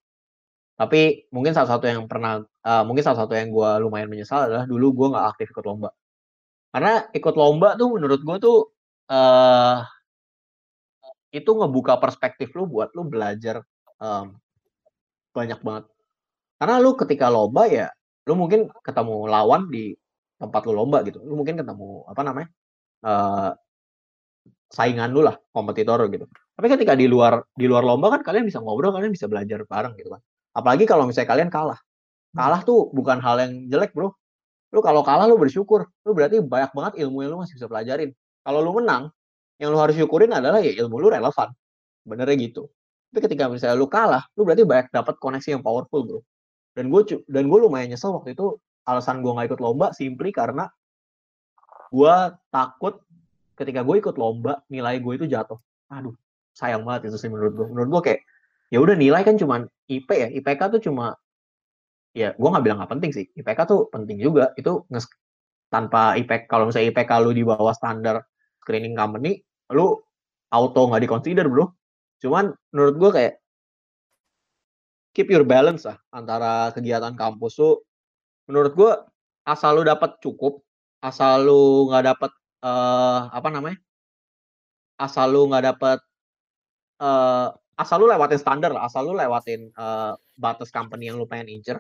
[0.79, 4.65] tapi mungkin salah satu yang pernah uh, mungkin salah satu yang gue lumayan menyesal adalah
[4.69, 5.91] dulu gue nggak aktif ikut lomba
[6.71, 8.59] karena ikut lomba tuh menurut gue tuh
[9.09, 9.83] uh,
[11.33, 13.61] itu ngebuka perspektif lu buat lu belajar
[14.01, 14.37] um,
[15.37, 15.85] banyak banget.
[16.59, 17.89] Karena lu ketika lomba ya,
[18.27, 19.95] lu mungkin ketemu lawan di
[20.41, 21.21] tempat lu lomba gitu.
[21.23, 22.49] Lu mungkin ketemu apa namanya
[23.05, 23.51] uh,
[24.73, 26.27] saingan lu lah, kompetitor gitu.
[26.59, 29.95] Tapi ketika di luar di luar lomba kan kalian bisa ngobrol, kalian bisa belajar bareng
[29.95, 30.21] gitu kan.
[30.59, 31.79] Apalagi kalau misalnya kalian kalah.
[32.35, 34.11] Kalah tuh bukan hal yang jelek bro.
[34.75, 35.87] Lu kalau kalah lu bersyukur.
[36.03, 38.11] Lu berarti banyak banget ilmu yang lu masih bisa pelajarin.
[38.43, 39.15] Kalau lu menang,
[39.59, 41.51] yang lu harus syukurin adalah ya ilmu lu relevan
[42.07, 42.71] benernya gitu
[43.11, 46.21] tapi ketika misalnya lu kalah lu berarti banyak dapat koneksi yang powerful bro
[46.79, 50.71] dan gue dan gue lumayan nyesel waktu itu alasan gue nggak ikut lomba simply karena
[51.91, 52.15] gue
[52.55, 53.03] takut
[53.59, 55.59] ketika gue ikut lomba nilai gue itu jatuh
[55.91, 56.15] aduh
[56.59, 58.21] sayang banget itu sih menurut gue menurut gue kayak
[58.75, 60.29] ya udah nilai kan cuma IP ya.
[60.29, 61.15] IPK tuh cuma
[62.17, 63.25] ya gue nggak bilang nggak penting sih.
[63.39, 64.51] IPK tuh penting juga.
[64.59, 65.07] Itu nges
[65.71, 68.25] tanpa IPK kalau misalnya IPK lu di bawah standar
[68.65, 69.41] screening company
[69.71, 69.97] lu
[70.51, 71.71] auto nggak dikonsider bro.
[72.19, 73.35] Cuman menurut gue kayak
[75.15, 77.87] keep your balance lah antara kegiatan kampus tuh.
[78.51, 78.93] Menurut gue
[79.47, 80.61] asal lu dapat cukup
[80.99, 82.33] asal lu nggak dapat
[82.67, 83.79] uh, apa namanya
[84.99, 85.99] asal lu nggak dapat
[86.99, 91.51] uh, asal lu lewatin standar lah asal lu lewatin uh, batas company yang lu pengen
[91.51, 91.79] incer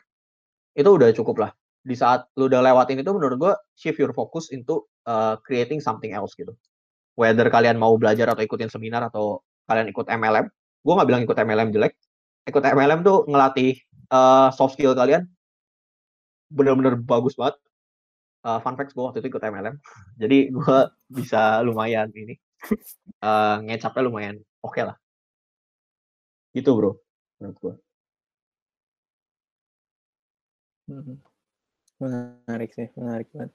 [0.78, 1.50] itu udah cukup lah.
[1.82, 6.14] Di saat lu udah lewatin itu menurut gue shift your focus into uh, creating something
[6.14, 6.54] else gitu.
[7.18, 10.46] Whether kalian mau belajar atau ikutin seminar atau kalian ikut MLM
[10.78, 11.98] gue nggak bilang ikut MLM jelek.
[12.46, 13.76] Ikut MLM tuh ngelatih
[14.14, 15.26] uh, soft skill kalian.
[16.48, 17.58] Bener-bener bagus banget.
[18.46, 19.74] Uh, fun fact gue waktu itu ikut MLM
[20.22, 20.78] jadi gue
[21.10, 22.38] bisa lumayan ini
[23.18, 24.94] uh, ngecapnya lumayan oke okay lah
[26.58, 26.98] itu bro
[27.38, 27.74] menurut gue
[30.90, 31.16] hmm.
[32.02, 33.52] menarik sih menarik banget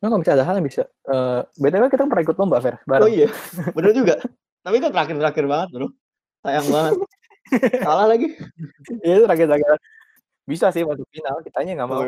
[0.00, 0.88] Nah, kalau bisa ada hal yang bisa.
[1.04, 2.80] Uh, eh, BTW kita pernah ikut lomba, Fer.
[2.88, 3.04] Bareng.
[3.04, 3.28] Oh iya,
[3.76, 4.16] bener juga.
[4.64, 5.88] Tapi itu terakhir-terakhir banget, bro.
[6.40, 6.92] Sayang banget.
[7.84, 8.32] Kalah lagi.
[9.04, 9.76] Iya, itu terakhir-terakhir.
[10.48, 12.02] Bisa sih masuk final, kitanya nggak mau.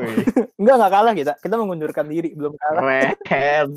[0.57, 1.33] Enggak, nggak kalah kita.
[1.37, 2.83] Kita mengundurkan diri, belum kalah.
[3.29, 3.77] Keren.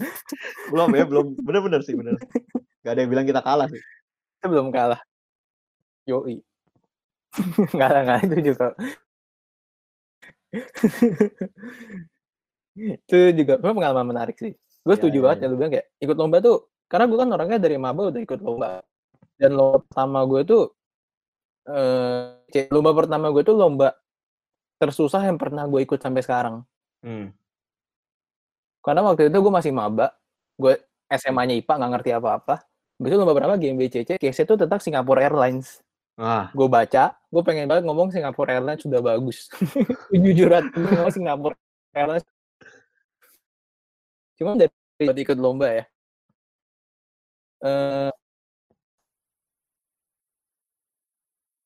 [0.72, 1.26] belum ya, belum.
[1.44, 2.16] Bener-bener sih, bener.
[2.86, 3.82] Gak ada yang bilang kita kalah sih.
[4.38, 5.02] Kita belum kalah.
[6.06, 6.46] Yoi.
[7.76, 8.72] nggak lah, nggak itu juga
[12.76, 15.44] itu juga pengalaman menarik sih gue iya, setuju ya, banget ya.
[15.44, 18.40] ya lu bilang kayak ikut lomba tuh karena gue kan orangnya dari maba udah ikut
[18.40, 18.70] lomba
[19.36, 20.64] dan lomba pertama gue tuh
[21.66, 23.90] eh lomba pertama gue tuh lomba
[24.78, 26.62] tersusah yang pernah gue ikut sampai sekarang
[27.02, 27.34] hmm.
[28.86, 30.14] karena waktu itu gue masih maba
[30.56, 30.74] gue
[31.10, 32.56] SMA-nya IPA nggak ngerti apa-apa
[32.96, 35.84] besok lomba berapa GMBCC case itu tentang Singapore Airlines
[36.16, 36.48] Ah.
[36.56, 39.52] Gue baca, gue pengen banget ngomong Singapore Airlines sudah bagus.
[40.16, 41.60] Jujuran, ngomong Singapore
[41.92, 42.24] Airlines
[44.36, 45.84] Cuma dari ikut lomba ya.
[47.64, 48.12] Uh,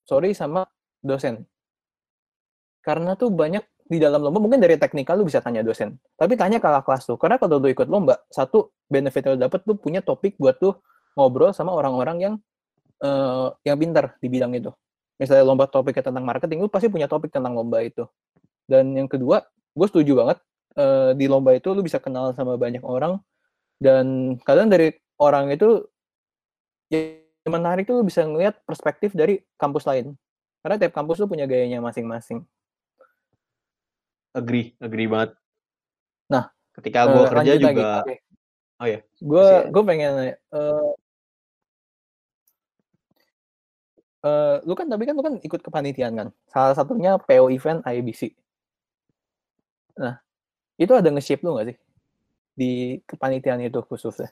[0.06, 0.66] sorry sama
[1.02, 1.46] dosen.
[2.86, 5.98] Karena tuh banyak di dalam lomba mungkin dari teknikal lu bisa tanya dosen.
[6.14, 7.18] Tapi tanya kakak kelas tuh.
[7.18, 10.78] Karena kalau lu ikut lomba, satu benefit yang lu dapet lu punya topik buat tuh
[11.20, 12.34] ngobrol sama orang-orang yang
[13.04, 14.72] uh, yang pintar di bidang itu.
[15.20, 18.08] Misalnya lomba topiknya tentang marketing, lu pasti punya topik tentang lomba itu.
[18.64, 19.44] Dan yang kedua,
[19.76, 20.40] gue setuju banget
[20.80, 23.20] uh, di lomba itu lu bisa kenal sama banyak orang
[23.80, 25.88] dan kadang dari orang itu
[26.92, 30.14] yang menarik tuh lu bisa ngeliat perspektif dari kampus lain
[30.60, 32.44] karena tiap kampus tuh punya gayanya masing-masing
[34.30, 35.34] Agree, agree banget.
[36.30, 38.16] Nah, Ketika gue eee, kerja lagi, juga oke.
[38.78, 40.36] oh ya, Gue masih gue pengen nanya,
[44.26, 46.28] eee, lu kan tapi kan lu kan ikut kepanitiaan kan?
[46.52, 48.34] Salah satunya PO event IBC.
[49.98, 50.20] Nah,
[50.80, 51.78] itu ada nge-shape lu nggak sih?
[52.58, 52.72] Di
[53.10, 54.30] kepanitiaan itu khususnya?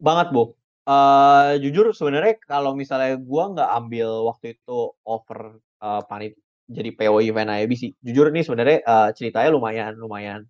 [0.00, 0.54] Banget, Bo.
[0.88, 6.32] Eee, jujur sebenarnya kalau misalnya gua nggak ambil waktu itu offer, eee, panit
[6.70, 10.40] jadi PO event IBC, jujur nih sebenarnya, eee, ceritanya lumayan lumayan,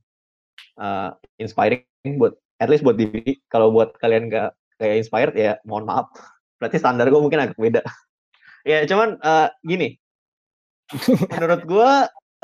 [0.81, 1.11] eee,
[1.43, 1.85] inspiring
[2.21, 3.39] buat at least buat diri.
[3.53, 6.09] Kalau buat kalian nggak kayak inspired ya mohon maaf,
[6.61, 7.83] berarti standar gua mungkin agak beda.
[8.65, 9.89] Ya cuman, eee, gini
[11.33, 11.93] menurut gua,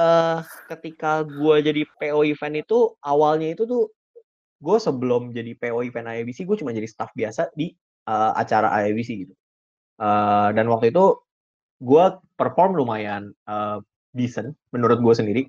[0.01, 0.39] eee,
[0.71, 3.93] ketika gua jadi PO event itu awalnya itu tuh,
[4.63, 7.73] gua sebelum jadi PO event IBC gua cuma jadi staff biasa di,
[8.09, 9.35] eee, acara IBC gitu.
[10.03, 11.05] Eee, dan waktu itu
[11.83, 13.79] gua perform lumayan, eee,
[14.17, 15.49] decent menurut gua sendiri.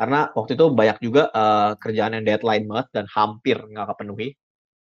[0.00, 4.34] Karena waktu itu banyak juga, eee, kerjaan yang deadline banget dan hampir nggak kepenuhi.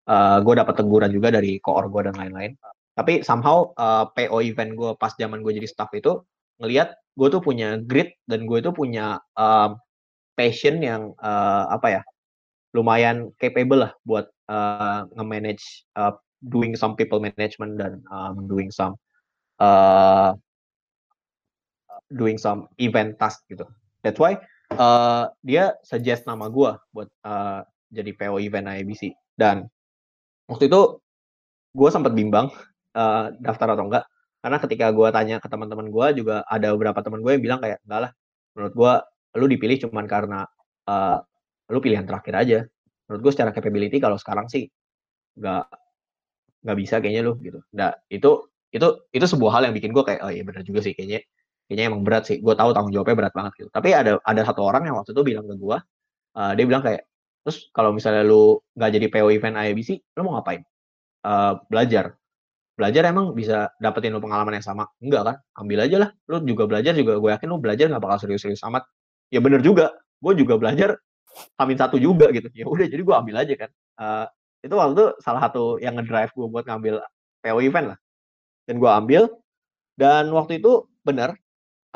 [0.09, 2.55] Eee, gua dapat teguran juga dari koor gua dan lain-lain.
[3.01, 6.21] Tapi somehow, eee, PO event gua pas zaman gua jadi staff itu,
[6.61, 9.69] ngelihat gua tuh punya grit dan gue itu punya, eee,
[10.39, 12.03] passion yang, eee, apa ya,
[12.77, 15.65] lumayan capable lah buat, eee, nge-manage,
[15.99, 16.15] eee,
[16.53, 18.97] doing some people management dan, mmm, doing some,
[19.63, 20.33] eee
[22.11, 23.67] doing some event task gitu.
[24.03, 24.39] That's why,
[24.75, 27.61] eee, dia suggest nama gua buat, eee,
[27.95, 29.15] jadi PO event IBC.
[29.39, 29.67] Dan
[30.51, 31.01] waktu itu
[31.77, 32.51] gua sempet bimbang,
[32.97, 34.05] eee, daftar atau enggak.
[34.43, 37.79] Karena ketika gua tanya ke teman-teman gua juga ada beberapa teman gue yang bilang kayak,
[37.87, 38.13] "Enggak lah,
[38.57, 38.93] menurut gua
[39.39, 40.41] lu dipilih cuman karena,
[40.89, 41.19] eee,
[41.75, 42.59] lu pilihan terakhir aja.
[43.11, 44.69] Menurut gua secara capability kalau sekarang sih
[45.41, 45.65] nggak
[46.67, 47.61] nggak bisa kayaknya lu," gitu.
[47.77, 48.31] Nah, itu
[48.75, 51.21] itu itu sebuah hal yang bikin gua kayak, "Oh iya bener juga sih kayaknya
[51.71, 53.71] kayaknya emang berat sih." Gua tahu tanggung jawabnya berat banget gitu.
[53.75, 55.79] Tapi ada ada satu orang yang waktu itu bilang ke gua,
[56.39, 57.03] eee, dia bilang kayak,
[57.47, 60.63] "Terus kalau misalnya lu nggak jadi PO event IBC, lu mau ngapain?"
[61.27, 62.20] Eee, "Belajar."
[62.81, 66.11] "Belajar emang bisa dapetin lu pengalaman yang sama?" "Enggak kan, ambil aja lah.
[66.33, 68.85] Lu juga belajar juga gue yakin lu belajar nggak bakal serius-serius amat."
[69.35, 69.93] Ya bener juga,
[70.25, 70.97] gua juga belajar
[71.61, 72.49] H-1 juga gitu.
[72.57, 73.71] Ya udah jadi gua ambil aja kan.
[74.01, 74.27] Eee,
[74.69, 76.95] itu waktu itu salah satu yang ngedrive gua buat ngambil
[77.45, 77.99] PO event lah.
[78.69, 79.29] Dan gua ambil,
[80.01, 81.37] dan waktu itu bener,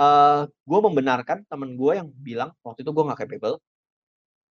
[0.01, 3.59] eee, gua membenarkan temen gua yang bilang waktu itu gua nggak capable.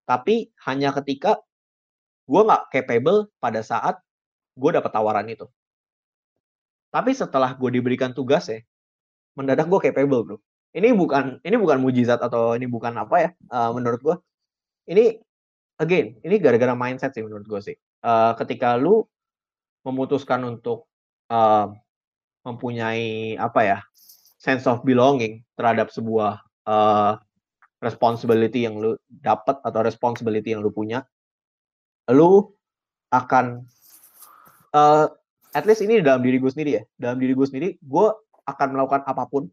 [0.10, 1.40] Tapi hanya ketika
[2.30, 4.00] gua nggak capable pada saat
[4.60, 5.48] gua dapet tawaran itu.
[6.94, 8.62] Tapi setelah gue diberikan tugasnya,
[9.38, 10.38] mendadak gue capable, Bro.
[10.74, 14.18] Ini bukan ini bukan mukjizat atau ini bukan apa ya, eee, menurut gua.
[14.90, 15.18] Ini
[15.82, 17.76] again, ini gara-gara mindset sih menurut gua sih.
[17.78, 19.06] Eee, ketika lu
[19.88, 20.88] memutuskan untuk,
[21.32, 21.66] eee,
[22.48, 23.80] mempunyai apa ya,
[24.40, 27.14] sense of belonging terhadap sebuah, eee,
[27.84, 31.06] responsibility yang lu dapet atau responsibility yang lu punya,
[32.12, 32.52] lu
[33.12, 33.68] akan,
[34.76, 35.06] eee,
[35.56, 38.08] at least ini dalam diri gue sendiri ya, dalam diri gue sendiri, gue
[38.50, 39.48] akan melakukan apa pun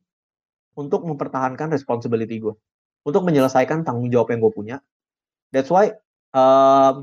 [0.79, 2.55] untuk mempertahankan responsibility gue,
[3.09, 4.77] untuk menyelesaikan tanggung jawab yang gue punya.
[5.55, 5.93] That's why,
[6.37, 7.03] mmm,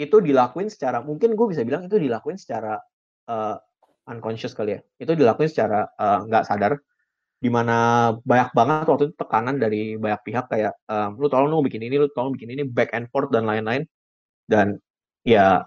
[0.00, 2.80] itu dilakuin secara mungkin gue bisa bilang itu dilakuin secara,
[3.30, 3.56] eee,
[4.10, 4.82] unconscious kali ya.
[5.00, 6.72] Itu dilakuin secara, eee, nggak sadar,
[7.42, 11.64] di mana banyak banget waktu itu tekanan dari banyak pihak kayak, eee, "Lu tolong dong
[11.66, 13.84] bikin ini lu tolong bikin ini," back and forth dan lain-lain.
[14.48, 14.78] Dan
[15.26, 15.64] ya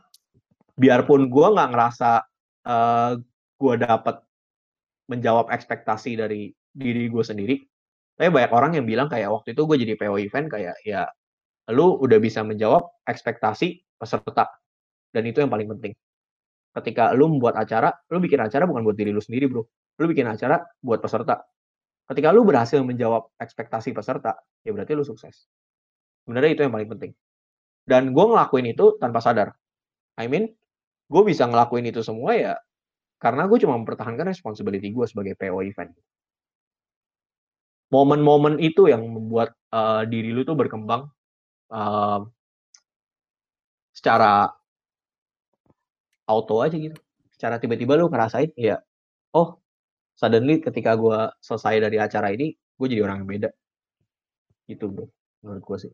[0.80, 2.12] biarpun gua nggak ngerasa,
[2.68, 3.12] eee,
[3.62, 4.16] gua dapet
[5.12, 7.56] menjawab ekspektasi dari diri gue sendiri,
[8.20, 11.08] tapi banyak orang yang bilang kayak waktu itu gue jadi PO event kayak, ya
[11.74, 14.48] lu udah bisa menjawab ekspektasi peserta,
[15.16, 15.94] dan itu yang paling penting.
[16.76, 19.66] Ketika lu membuat acara, lu bikin acara bukan buat diri lu sendiri, Bro.
[20.02, 21.42] Lu bikin acara buat peserta.
[22.10, 25.48] Ketika lu berhasil menjawab ekspektasi peserta, ya berarti lu sukses.
[26.28, 27.12] Sebenarnya itu yang paling penting.
[27.88, 29.54] Dan gua ngelakuin itu tanpa sadar.
[30.20, 30.52] I mean,
[31.14, 32.54] gue bisa ngelakuin itu semua ya
[33.24, 35.94] karena gue cuma mempertahankan responsibility gue sebagai PO event.
[37.92, 41.08] Momen-momen itu yang membuat, eee, diri lu tuh berkembang,
[41.74, 42.20] eee
[43.96, 44.58] secara
[46.28, 47.00] auto aja gitu.
[47.34, 48.84] Secara tiba-tiba lu ngerasain ya,
[49.36, 49.60] oh
[50.18, 53.50] suddenly ketika gua selesai dari acara ini, gue jadi orang yang beda.
[54.70, 55.08] Gitu, Bro,
[55.44, 55.92] menurut gua sih.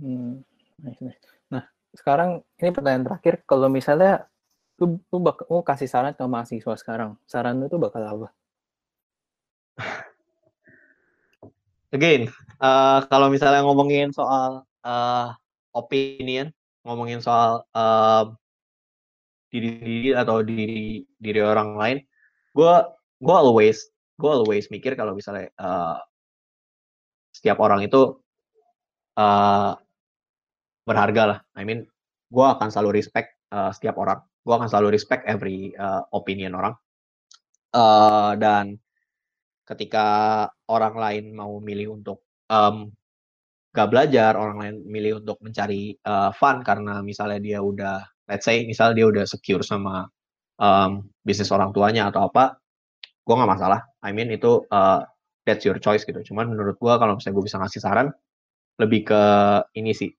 [0.00, 0.44] Mmm,
[0.82, 1.37] nice nice.
[1.96, 4.28] Sekarang ini pertanyaan terakhir, kalau misalnya
[4.80, 8.28] lu lu bak lu kasih saran ke mahasiswa sekarang, saran lu tuh bakal apa?
[11.96, 12.28] Again,
[12.60, 15.26] eee, kalau misalnya ngomongin soal, eee,
[15.74, 16.46] opinion,
[16.84, 18.22] ngomongin soal, eee,
[19.48, 21.98] diri sendiri atau diri diri orang lain,
[22.56, 22.84] gua
[23.20, 23.88] gua always
[24.20, 25.96] gua always mikir kalau misalnya, eee
[27.32, 28.18] setiap orang itu
[29.18, 29.72] uh,
[30.88, 31.38] berharga lah.
[31.52, 31.84] I mean,
[32.32, 34.24] gue akan selalu respect uh, setiap orang.
[34.40, 36.72] Gue akan selalu respect every uh, opinion orang.
[37.76, 38.80] Uh, dan
[39.68, 42.88] ketika orang lain mau milih untuk um,
[43.76, 48.00] gak belajar, orang lain milih untuk mencari uh, fun karena misalnya dia udah,
[48.32, 50.08] let's say, misalnya dia udah secure sama
[50.56, 52.56] um, bisnis orang tuanya atau apa,
[53.24, 53.84] gue nggak masalah.
[54.00, 55.04] I mean itu uh,
[55.44, 56.18] that's your choice gitu.
[56.32, 58.08] Cuman menurut gue kalau misalnya gue bisa ngasih saran,
[58.80, 59.22] lebih ke
[59.78, 60.10] ini sih.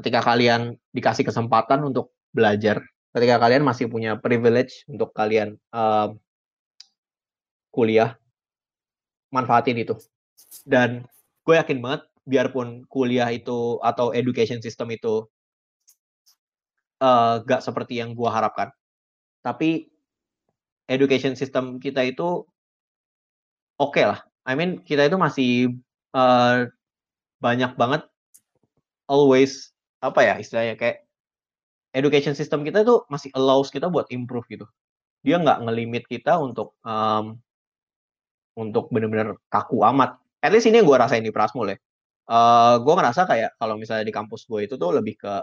[0.00, 2.80] Ketika kalian dikasih kesempatan untuk belajar,
[3.12, 6.16] ketika kalian masih punya privilege untuk kalian um,
[7.68, 8.16] kuliah,
[9.28, 9.92] manfaatin itu.
[10.64, 11.04] Dan
[11.44, 15.28] gue yakin banget, biarpun kuliah itu atau education system itu
[17.04, 18.72] uh, gak seperti yang gue harapkan,
[19.44, 19.92] tapi
[20.88, 22.44] education system kita itu
[23.76, 24.20] oke okay lah.
[24.48, 25.50] I mean kita itu masih
[26.16, 26.66] uh,
[27.40, 28.02] banyak banget
[29.10, 31.04] always apa ya istilahnya kayak
[31.92, 34.66] education system kita itu masih allows kita buat improve gitu.
[35.20, 37.36] Dia nggak ngelimit kita untuk um,
[38.56, 40.16] untuk bener-bener kaku amat.
[40.40, 41.78] At least ini yang gue rasain di Prasmul ya.
[42.30, 45.34] Uh, gue ngerasa kayak kalau misalnya di kampus gue itu tuh lebih ke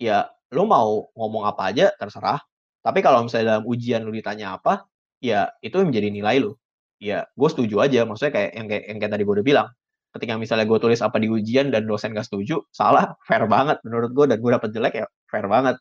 [0.00, 2.40] ya lu mau ngomong apa aja terserah.
[2.80, 4.88] Tapi kalau misalnya dalam ujian lu ditanya apa,
[5.20, 6.56] ya itu yang menjadi nilai lu.
[6.98, 8.08] Ya gue setuju aja.
[8.08, 9.68] Maksudnya kayak yang kayak, yang kayak tadi gue udah bilang.
[10.10, 14.10] Ketika misalnya gue tulis apa di ujian dan dosen gak setuju, salah, fair banget menurut
[14.10, 14.26] gue.
[14.30, 15.78] Dan gue dapet jelek ya fair banget.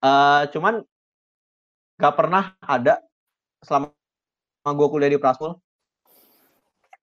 [0.00, 0.80] Uh, cuman
[2.00, 3.04] gak pernah ada
[3.60, 3.92] selama
[4.64, 5.60] gue kuliah di Prasmul,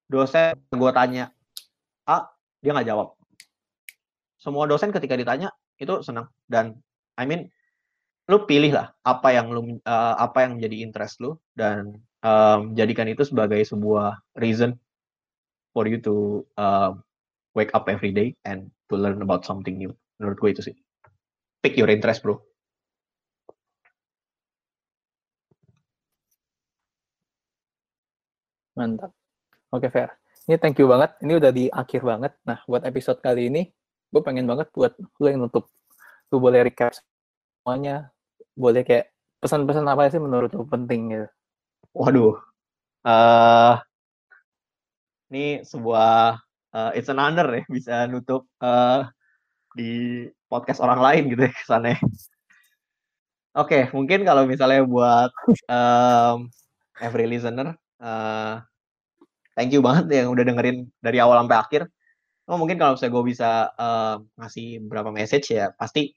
[0.10, 1.30] dosen gue tanya
[2.08, 2.24] A,
[2.64, 3.14] dia nggak jawab.
[4.40, 6.80] Semua dosen ketika ditanya itu senang dan
[7.20, 7.52] I mean
[8.28, 13.08] lu pilih lah apa yang lu uh, apa yang menjadi interest lu dan um, jadikan
[13.08, 14.76] itu sebagai sebuah reason
[15.78, 16.98] for you to uh,
[17.54, 19.94] wake up every day and to learn about something new.
[20.18, 20.76] Menurut gue itu sih.
[21.62, 22.42] Pick your interest, bro.
[28.74, 29.14] Mantap.
[29.70, 30.18] Oke, Fair.
[30.50, 31.14] Ini thank you banget.
[31.22, 32.34] Ini udah di akhir banget.
[32.42, 33.70] Nah, buat episode kali ini,
[34.10, 35.70] gue pengen banget buat lu yang nutup.
[36.34, 38.10] Lu boleh recap semuanya.
[38.58, 41.28] Boleh kayak pesan-pesan apa sih menurut lu penting gitu.
[41.94, 42.42] Waduh.
[43.06, 43.78] Uh,
[45.32, 46.40] ini sebuah
[46.74, 49.08] uh, it's an honor ya bisa nutup uh,
[49.76, 51.98] di podcast orang lain gitu ya kesannya.
[53.58, 55.34] Oke, okay, mungkin kalau misalnya buat
[55.66, 56.46] um,
[57.02, 58.62] every listener, uh,
[59.58, 61.82] thank you banget yang udah dengerin dari awal sampai akhir.
[62.46, 66.14] Oh, mungkin kalau misalnya gue bisa uh, ngasih beberapa message ya, pasti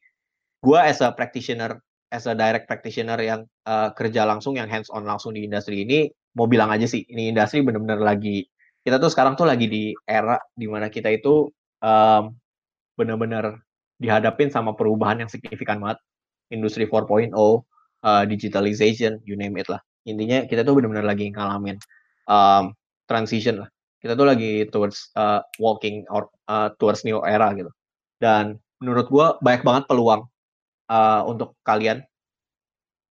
[0.61, 1.81] gue as a practitioner,
[2.13, 6.13] as a direct practitioner yang uh, kerja langsung, yang hands on langsung di industri ini,
[6.37, 8.45] mau bilang aja sih, ini industri bener-bener lagi,
[8.81, 11.49] kita tuh sekarang tuh lagi di era di mana kita itu
[11.85, 12.23] um,
[12.97, 13.61] bener-bener
[14.01, 16.01] dihadapin sama perubahan yang signifikan banget.
[16.51, 17.61] Industri 4.0, uh,
[18.27, 19.79] digitalization, you name it lah.
[20.09, 21.79] Intinya kita tuh bener-bener lagi ngalamin
[22.27, 22.73] um,
[23.07, 23.69] transition lah.
[24.01, 27.69] Kita tuh lagi towards uh, walking or uh, towards new era gitu.
[28.17, 30.25] Dan menurut gue banyak banget peluang
[30.89, 32.01] uh, untuk kalian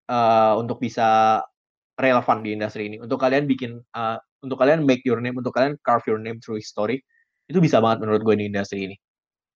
[0.10, 1.40] uh, untuk bisa
[2.00, 2.98] relevan di industri ini.
[2.98, 6.58] Untuk kalian bikin, uh, untuk kalian make your name, untuk kalian carve your name through
[6.58, 7.04] history,
[7.52, 8.96] itu bisa banget menurut gue di industri ini.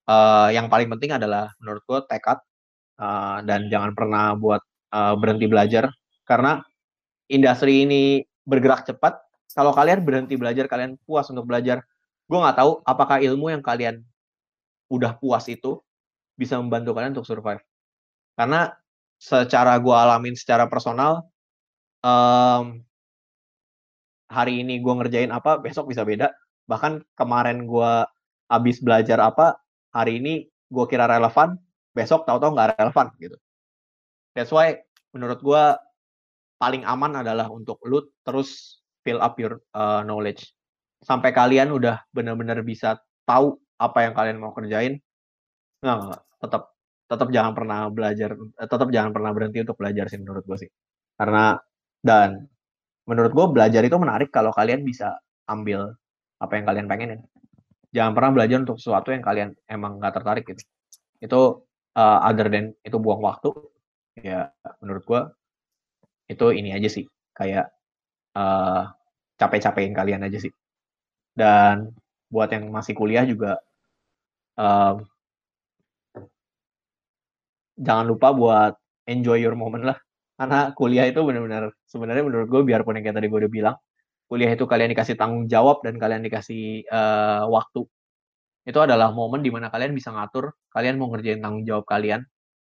[0.04, 2.36] Uh, yang paling penting adalah menurut gue tekad
[3.00, 4.60] uh, dan jangan pernah buat
[4.92, 5.88] uh, berhenti belajar
[6.28, 6.60] karena
[7.32, 11.86] industri ini bergerak cepat kalau kalian berhenti belajar, kalian puas untuk belajar,
[12.26, 14.02] gue nggak tahu apakah ilmu yang kalian
[14.90, 15.78] udah puas itu
[16.34, 17.62] bisa membantu kalian untuk survive.
[18.34, 18.74] Karena
[19.22, 21.22] secara gue alamin secara personal,
[22.04, 22.84] um,
[24.30, 26.30] hari ini gue ngerjain apa, besok bisa beda.
[26.70, 27.92] Bahkan kemarin gue
[28.52, 29.58] habis belajar apa,
[29.96, 31.58] hari ini gue kira relevan,
[31.96, 33.38] besok tahu-tahu nggak relevan gitu.
[34.36, 34.82] That's why
[35.14, 35.64] menurut gue
[36.58, 40.56] paling aman adalah untuk lu terus fill up your uh, knowledge
[41.04, 42.95] sampai kalian udah benar-benar bisa
[43.28, 44.95] tahu apa yang kalian mau kerjain
[45.84, 46.64] nggak, nggak tetap
[47.12, 50.72] tetap jangan pernah belajar eh, tetap jangan pernah berhenti untuk belajar sih menurut gue sih
[51.20, 51.60] karena
[52.04, 52.45] dan
[53.08, 55.95] menurut gue belajar itu menarik kalau kalian bisa ambil
[56.39, 57.20] apa yang kalian pengen ya
[57.93, 60.64] jangan pernah belajar untuk sesuatu yang kalian emang nggak tertarik gitu
[61.24, 61.41] itu
[61.95, 63.49] uh, other than itu buang waktu
[64.20, 64.51] ya
[64.84, 65.22] menurut gue
[66.32, 67.72] itu ini aja sih kayak
[68.38, 68.93] uh,
[69.38, 70.54] capek-capekin kalian aja sih.
[71.34, 71.91] Dan
[72.30, 73.62] buat yang masih kuliah juga
[74.58, 75.01] uh,
[77.78, 78.74] jangan lupa buat
[79.10, 79.97] enjoy your moment lah.
[80.34, 83.76] Karena kuliah itu benar-benar sebenarnya menurut gue biarpun yang kayak tadi gue udah bilang,
[84.26, 87.86] kuliah itu kalian dikasih tanggung jawab dan kalian dikasih uh, waktu.
[88.64, 92.24] Itu adalah momen di mana kalian bisa ngatur kalian mau ngerjain tanggung jawab kalian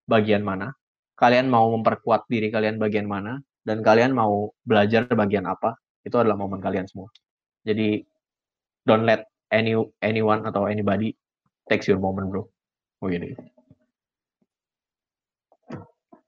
[0.08, 0.72] bagian mana
[1.18, 6.38] kalian mau memperkuat diri kalian bagian mana dan kalian mau belajar bagian apa itu adalah
[6.38, 7.10] momen kalian semua.
[7.66, 8.06] Jadi
[8.86, 11.18] don't let any anyone atau anybody
[11.66, 12.46] takes your moment bro.
[13.02, 13.34] Begini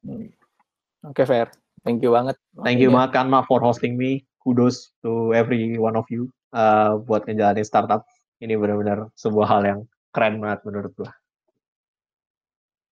[0.04, 0.39] hmm.
[1.04, 1.48] Oke okay, fair
[1.84, 2.36] thank you banget.
[2.60, 4.28] Thank you banget Kanma for hosting me.
[4.44, 8.04] Kudos to every one of you uh, buat ngejalanin startup.
[8.40, 9.80] Ini benar-benar sebuah hal yang
[10.16, 11.12] keren banget menurut gua